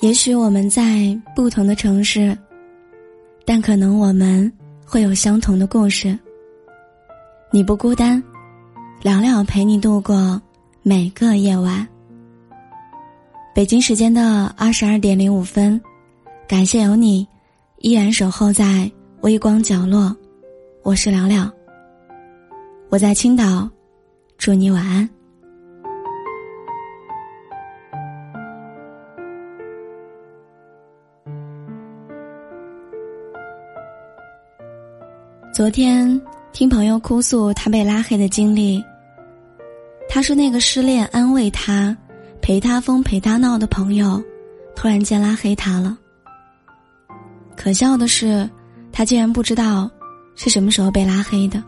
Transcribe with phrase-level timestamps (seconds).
[0.00, 2.36] 也许我们在不同的城市，
[3.44, 4.50] 但可能我们
[4.86, 6.16] 会有相同的故事。
[7.50, 8.22] 你不孤单，
[9.02, 10.40] 聊聊陪你度过
[10.84, 11.86] 每个夜晚。
[13.52, 15.80] 北京时间的二十二点零五分，
[16.46, 17.26] 感谢有你
[17.78, 18.88] 依然守候在
[19.22, 20.16] 微光角落。
[20.84, 21.50] 我是聊聊，
[22.88, 23.68] 我在青岛，
[24.36, 25.10] 祝你晚安。
[35.58, 36.08] 昨天
[36.52, 38.80] 听朋友哭诉他被拉黑的经历，
[40.08, 41.96] 他说那个失恋安慰他、
[42.40, 44.22] 陪他疯陪他闹的朋友，
[44.76, 45.98] 突然间拉黑他了。
[47.56, 48.48] 可笑的是，
[48.92, 49.90] 他竟然不知道
[50.36, 51.60] 是什么时候被拉黑的。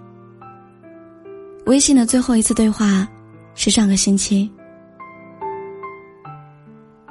[1.67, 3.09] 微信的最后一次对话
[3.57, 4.49] 是上个星期，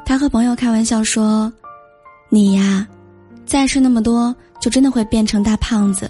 [0.06, 1.52] 他和朋友开玩笑说
[2.32, 2.88] ：“你呀，
[3.46, 6.10] 再吃那么多，就真的会变成大胖子。”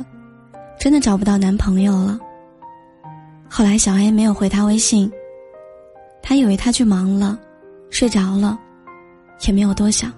[0.79, 2.17] 真的找不到男朋友了。
[3.49, 5.11] 后来小 A 没有回他微信，
[6.23, 7.37] 他以为他去忙了，
[7.89, 8.57] 睡着了，
[9.45, 10.11] 也没有多想。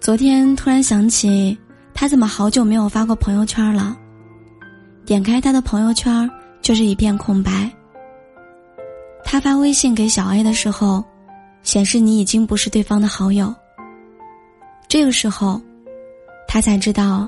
[0.00, 1.56] 昨天突然想起，
[1.94, 3.96] 他怎么好久没有发过朋友圈了？
[5.06, 7.70] 点开他的朋友圈，就是一片空白。
[9.24, 11.02] 他发微信给小 A 的时候，
[11.62, 13.54] 显示你已经不是对方的好友。
[14.88, 15.60] 这个时候，
[16.46, 17.26] 他才知道。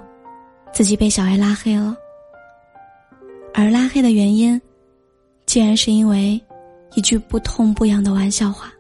[0.73, 1.95] 自己被小 A 拉黑了，
[3.53, 4.61] 而拉黑的原因，
[5.47, 6.41] 竟然是因为
[6.95, 8.73] 一句不痛不痒的玩笑话。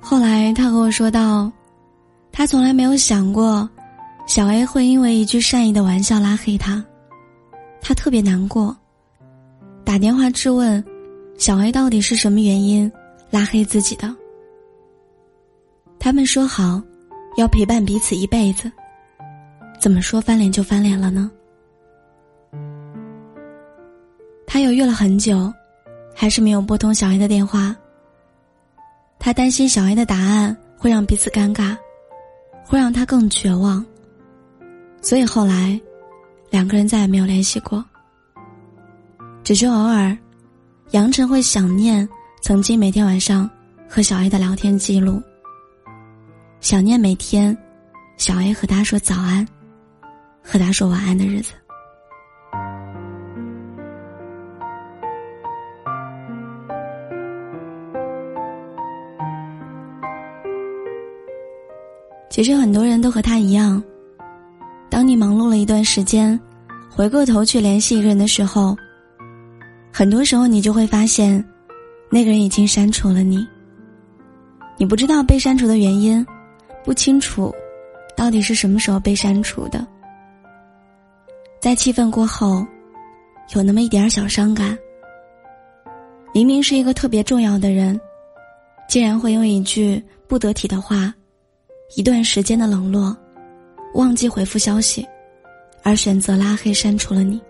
[0.00, 1.52] 后来他和我说道，
[2.32, 3.68] 他从来没有想过，
[4.26, 6.82] 小 A 会因为一句善意的玩笑拉黑他，
[7.82, 8.74] 他特别难过。
[9.88, 10.84] 打电话质问，
[11.38, 12.92] 小 A 到底是什么原因
[13.30, 14.14] 拉黑自己的？
[15.98, 16.82] 他们说好
[17.38, 18.70] 要陪伴彼此一辈子，
[19.80, 21.30] 怎么说翻脸就翻脸了呢？
[24.46, 25.50] 他犹豫了很久，
[26.14, 27.74] 还是没有拨通小 A 的电话。
[29.18, 31.74] 他担心小 A 的答案会让彼此尴尬，
[32.62, 33.82] 会让他更绝望，
[35.00, 35.80] 所以后来
[36.50, 37.82] 两个人再也没有联系过。
[39.48, 40.14] 只是偶尔，
[40.90, 42.06] 杨晨会想念
[42.42, 43.48] 曾经每天晚上
[43.88, 45.22] 和小 A 的聊天记录，
[46.60, 47.56] 想念每天
[48.18, 49.48] 小 A 和他说早安，
[50.42, 51.54] 和他说晚安的日子。
[62.28, 63.82] 其实很多人都和他一样，
[64.90, 66.38] 当你忙碌了一段时间，
[66.90, 68.76] 回过头去联系一个人的时候。
[69.92, 71.44] 很多时候，你就会发现，
[72.10, 73.46] 那个人已经删除了你。
[74.76, 76.24] 你不知道被删除的原因，
[76.84, 77.52] 不清楚
[78.16, 79.84] 到底是什么时候被删除的。
[81.60, 82.64] 在气愤过后，
[83.54, 84.78] 有那么一点小伤感。
[86.32, 88.00] 明明是一个特别重要的人，
[88.88, 91.12] 竟然会因为一句不得体的话，
[91.96, 93.16] 一段时间的冷落，
[93.94, 95.04] 忘记回复消息，
[95.82, 97.40] 而选择拉黑删除了你。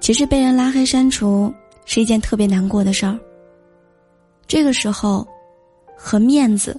[0.00, 1.52] 其实被人拉黑删除
[1.84, 3.18] 是一件特别难过的事儿。
[4.46, 5.26] 这个时候，
[5.96, 6.78] 和面子，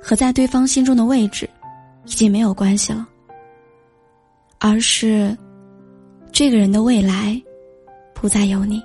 [0.00, 1.48] 和在对方心中的位置，
[2.04, 3.08] 已经没有关系了，
[4.58, 5.36] 而是
[6.30, 7.40] 这个人的未来，
[8.14, 8.80] 不再有你。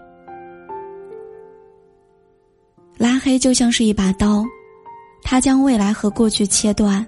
[2.97, 4.44] 拉黑就像是一把刀，
[5.22, 7.06] 它将未来和过去切断，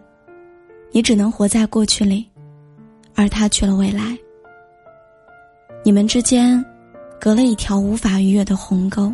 [0.92, 2.28] 你只能活在过去里，
[3.16, 4.18] 而他去了未来。
[5.88, 6.62] 你们之间，
[7.18, 9.10] 隔了一条无法逾越的鸿沟。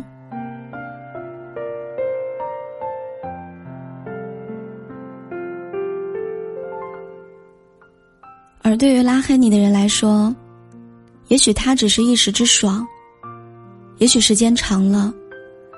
[8.60, 10.34] 而对于拉黑你的人来说，
[11.28, 12.84] 也许他只是一时之爽，
[13.98, 15.14] 也许时间长了，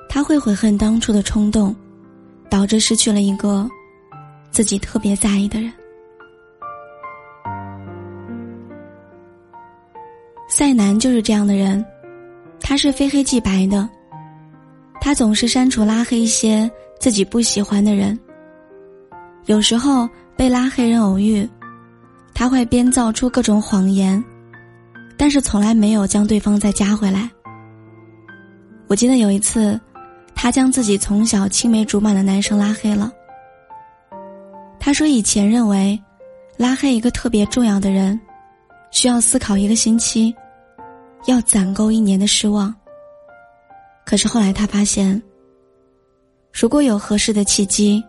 [0.09, 1.77] 他会悔恨当初的冲动，
[2.49, 3.69] 导致失去了一个
[4.51, 5.71] 自己特别在意的人。
[10.57, 11.85] 赛南就是这样的人，
[12.63, 13.87] 他是非黑即白的，
[15.03, 18.19] 他总是删除拉黑一些自己不喜欢的人。
[19.45, 21.47] 有时候被拉黑人偶遇，
[22.33, 24.25] 他会编造出各种谎言，
[25.19, 27.29] 但是从来没有将对方再加回来。
[28.87, 29.79] 我记得有一次，
[30.35, 33.13] 他将自己从小青梅竹马的男生拉黑了。
[34.81, 36.03] 他说以前认为，
[36.57, 38.19] 拉黑一个特别重要的人，
[38.91, 40.35] 需要思考一个星期，
[41.27, 42.75] 要攒够一年的失望。
[44.05, 45.21] 可是后来他发现，
[46.53, 48.03] 如果有合适的契机，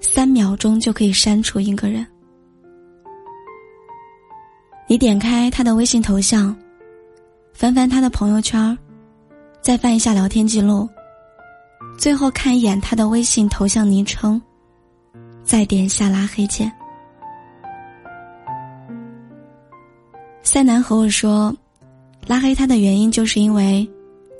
[0.00, 2.06] 三秒钟就可以删除一个人。
[4.86, 6.54] 你点开他的微信头像，
[7.52, 8.76] 翻翻他的朋友圈，
[9.60, 10.88] 再翻一下聊天记录，
[11.98, 14.40] 最后看一眼他的微信头像昵称，
[15.42, 16.72] 再点下拉黑键。
[20.42, 21.54] 赛南和我说，
[22.28, 23.88] 拉黑他的原因就是因为。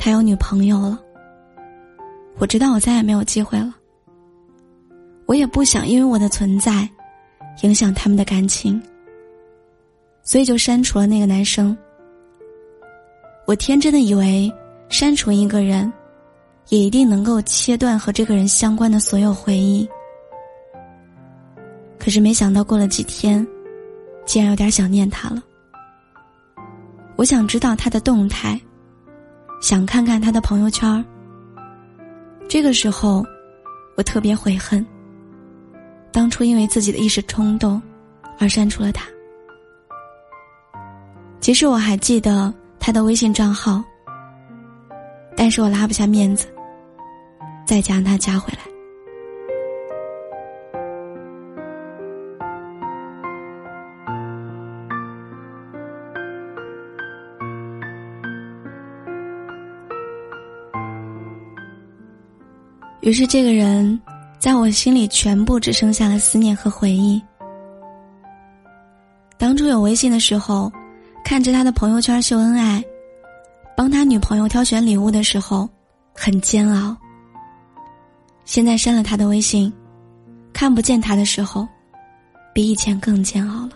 [0.01, 0.97] 他有女朋友了，
[2.39, 3.75] 我知道我再也没有机会了。
[5.27, 6.89] 我也不想因为我的存在，
[7.65, 8.81] 影响他们的感情，
[10.23, 11.77] 所以就删除了那个男生。
[13.45, 14.49] 我天真的以为
[14.89, 15.93] 删除一个人，
[16.69, 19.87] 也一定能够切断和这个人相关的所有回忆。
[21.99, 23.45] 可是没想到过了几天，
[24.25, 25.43] 竟然有点想念他了。
[27.19, 28.59] 我想知道他的动态。
[29.61, 31.05] 想看看他的朋友圈
[32.49, 33.27] 这个时候，
[33.97, 34.87] 我特别悔恨。
[36.13, 37.83] 当初因为自己的一时冲动，
[38.39, 39.05] 而删除了他。
[41.41, 43.83] 其实我还记得他的微信账号，
[45.37, 46.47] 但是我拉不下面子，
[47.67, 48.68] 再将他加回来。
[63.01, 64.01] 于是，这个人
[64.39, 67.23] 在我心里全部只剩下了思念和回忆。
[69.37, 70.71] 当初有微信的时候，
[71.25, 72.85] 看着他的朋友圈秀恩爱，
[73.77, 75.69] 帮他女朋友挑选礼物的时候，
[76.13, 76.97] 很煎熬。
[78.45, 79.73] 现在删了他的微信，
[80.53, 81.69] 看不见他的时候，
[82.53, 83.71] 比以前更煎熬了。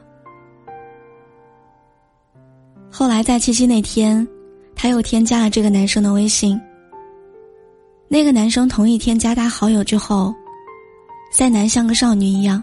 [2.91, 4.27] 后来在七夕那天，
[4.75, 6.61] 他又添加了这个男生的微信。
[8.13, 10.35] 那个男生同一天加他好友之后，
[11.31, 12.63] 赛南像个少女一样，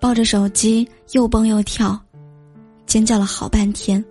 [0.00, 1.96] 抱着手机又蹦又跳，
[2.84, 4.04] 尖叫了好半天。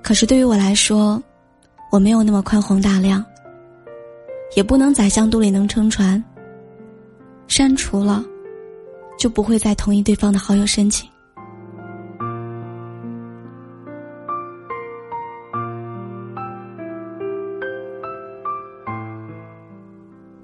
[0.00, 1.20] 可是对于我来说，
[1.90, 3.24] 我没有那么宽宏大量，
[4.54, 6.22] 也不能宰相肚里能撑船。
[7.48, 8.24] 删除了，
[9.18, 11.10] 就不会再同意对方的好友申请。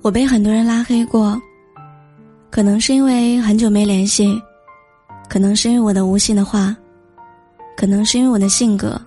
[0.05, 1.41] 我被很多人拉黑过，
[2.51, 4.39] 可能是因为很久没联系，
[5.31, 6.77] 可能是因为我的无心的话，
[7.75, 9.01] 可能是因为我的性格。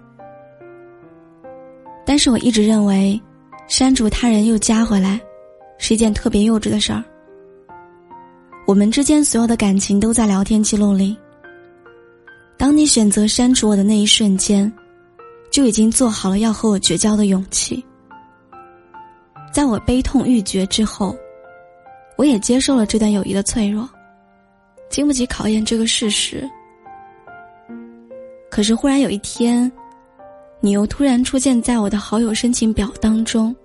[2.03, 3.21] 但是我一直认为，
[3.67, 5.21] 删除他人又加回来，
[5.77, 7.03] 是一件特别幼稚的事儿。
[8.65, 11.15] 我们之间所有的感情都在聊天记录里。
[12.57, 14.73] 当你选择删除我的那一瞬间，
[15.51, 17.85] 就已经做好了要和我绝交的勇气。
[19.51, 21.15] 在我悲痛欲绝之后，
[22.15, 23.89] 我也接受了这段友谊的脆弱，
[24.89, 26.47] 经不起考验这个事实。
[28.49, 29.71] 可是忽然有一天，
[30.61, 33.55] 你又突然出现在我的好友申请表当中。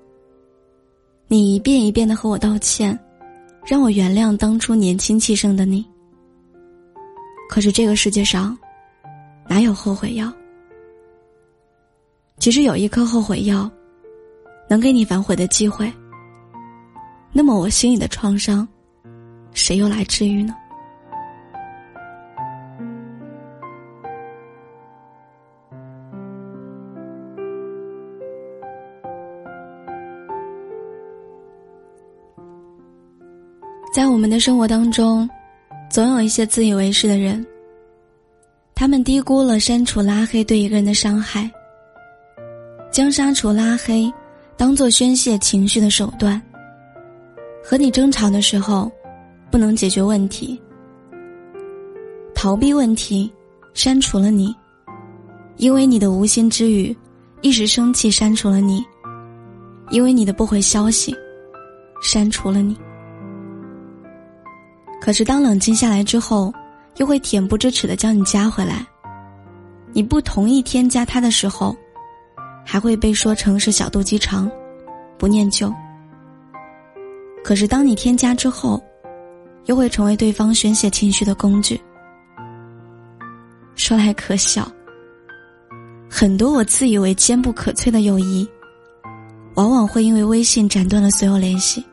[1.28, 2.98] 你一遍一遍的和我道歉，
[3.66, 5.86] 让我原谅当初年轻气盛的你。
[7.48, 8.56] 可是这个世界上，
[9.48, 10.32] 哪有后悔药？
[12.38, 13.70] 其实有一颗后悔药。
[14.72, 15.92] 能给你反悔的机会，
[17.30, 18.66] 那么我心里的创伤，
[19.52, 20.54] 谁又来治愈呢？
[33.92, 35.28] 在我们的生活当中，
[35.90, 37.46] 总有一些自以为是的人，
[38.74, 41.50] 他们低估了删除拉黑对一个人的伤害，
[42.90, 44.10] 将删除拉黑。
[44.62, 46.40] 当做宣泄情绪的手段。
[47.64, 48.88] 和你争吵的时候，
[49.50, 50.56] 不能解决问题，
[52.32, 53.28] 逃避问题，
[53.74, 54.54] 删除了你，
[55.56, 56.96] 因为你的无心之语，
[57.40, 58.84] 一时生气删除了你，
[59.90, 61.12] 因为你的不回消息，
[62.00, 62.76] 删除了你。
[65.00, 66.54] 可是当冷静下来之后，
[66.98, 68.86] 又会恬不知耻的将你加回来。
[69.92, 71.76] 你不同意添加他的时候。
[72.64, 74.50] 还会被说成是小肚鸡肠，
[75.18, 75.72] 不念旧。
[77.44, 78.82] 可是当你添加之后，
[79.66, 81.80] 又会成为对方宣泄情绪的工具。
[83.74, 84.70] 说来可笑，
[86.08, 88.48] 很多我自以为坚不可摧的友谊，
[89.54, 91.84] 往往会因为微信斩断了所有联系。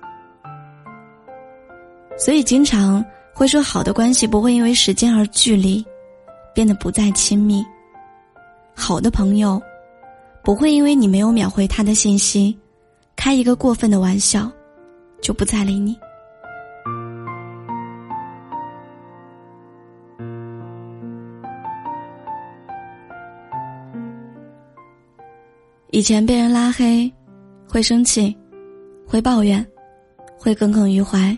[2.17, 5.83] 所以经常会说，好的关系不会因为时间而距离，
[6.53, 7.65] 变得不再亲密。
[8.75, 9.61] 好的朋友，
[10.43, 12.57] 不会因为你没有秒回他的信息，
[13.15, 14.51] 开一个过分的玩笑，
[15.21, 15.97] 就不再理你。
[25.91, 27.11] 以前被人拉黑，
[27.67, 28.35] 会生气，
[29.05, 29.65] 会抱怨，
[30.37, 31.37] 会耿耿于怀，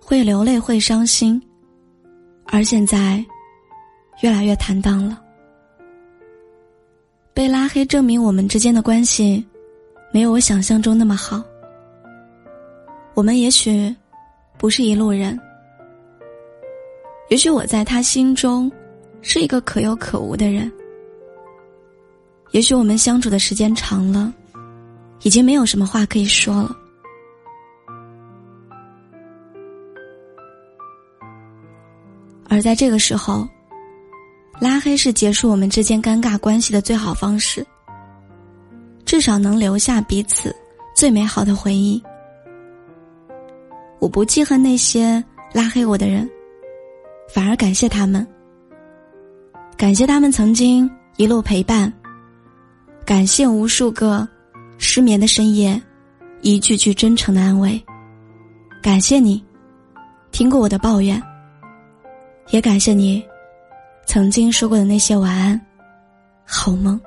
[0.00, 1.40] 会流泪，会伤心，
[2.46, 3.24] 而现在，
[4.22, 5.22] 越来越坦荡了。
[7.38, 9.46] 被拉黑证明我们之间的关系，
[10.10, 11.40] 没有我想象中那么好。
[13.14, 13.94] 我们也许
[14.58, 15.38] 不是一路人，
[17.28, 18.68] 也许我在他心中
[19.22, 20.68] 是一个可有可无的人，
[22.50, 24.34] 也许我们相处的时间长了，
[25.22, 26.76] 已经没有什么话可以说了。
[32.48, 33.48] 而在这个时候。
[34.60, 37.64] 拉黑是结束我们之间尴尬关系的最好方式，
[39.04, 40.54] 至少能留下彼此
[40.96, 42.02] 最美好的回忆。
[44.00, 45.22] 我不记恨那些
[45.52, 46.28] 拉黑我的人，
[47.32, 48.26] 反而感谢他们，
[49.76, 51.92] 感谢他们曾经一路陪伴，
[53.04, 54.26] 感谢无数个
[54.76, 55.80] 失眠的深夜，
[56.42, 57.80] 一句句真诚的安慰，
[58.82, 59.44] 感谢你
[60.32, 61.22] 听过我的抱怨，
[62.50, 63.24] 也感谢你。
[64.08, 65.60] 曾经说过的那些晚安，
[66.46, 66.98] 好梦。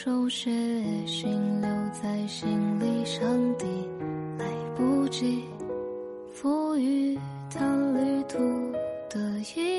[0.00, 0.48] 手写
[1.08, 3.20] 信留在行李箱
[3.58, 3.66] 底
[4.38, 5.42] 来不及
[6.30, 7.18] 赋予
[7.50, 8.38] 它旅途
[9.10, 9.18] 的
[9.56, 9.77] 意义。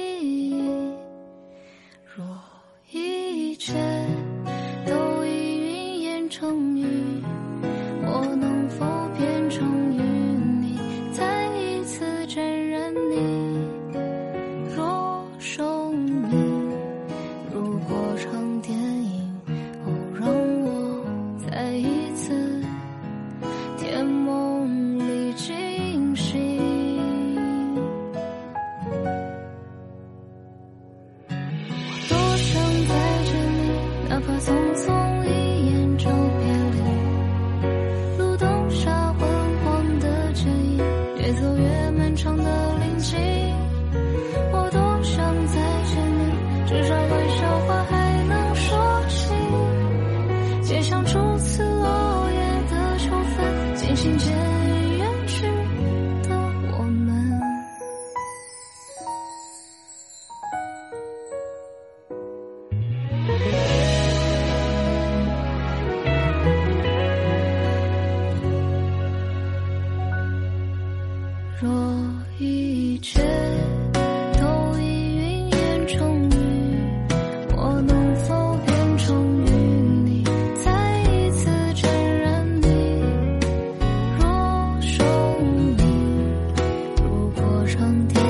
[88.07, 88.28] 天。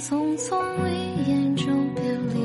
[0.00, 0.56] 匆匆
[0.88, 2.02] 一眼就别
[2.32, 2.40] 离，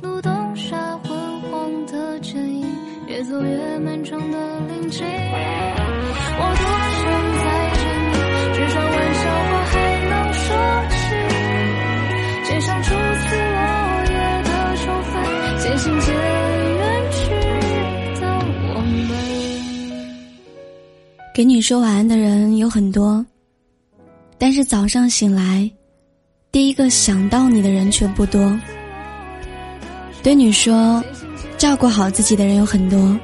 [0.00, 2.66] 路灯下昏黄的剪影，
[3.06, 5.04] 越走越漫长的林径。
[6.34, 6.64] 我多
[6.96, 7.04] 想
[7.36, 7.44] 再
[7.76, 8.16] 见你，
[8.54, 9.74] 至少玩笑话还
[10.08, 10.46] 能说
[10.88, 10.96] 起，
[12.48, 13.60] 街上初次落
[14.08, 15.12] 叶的秋分，
[15.58, 16.80] 渐行渐远
[17.12, 17.20] 去
[18.20, 18.22] 的
[18.74, 19.12] 我们。
[21.34, 23.22] 给你说晚安的人有很多，
[24.38, 25.70] 但是早上醒来。
[26.52, 28.54] 第一个想到你的人却不多，
[30.22, 31.02] 对你说
[31.56, 33.18] 照顾好自己的人有很多，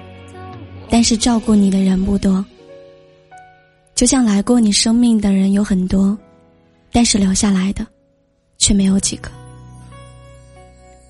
[0.89, 2.43] 但是照顾你的人不多。
[3.95, 6.17] 就像来过你生命的人有很多，
[6.91, 7.87] 但是留下来的
[8.57, 9.31] 却没有几个。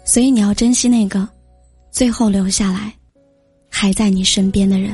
[0.04, 1.28] 所以你要珍惜那个
[1.92, 2.92] 最后留下来
[3.70, 4.92] 还在你身边的人。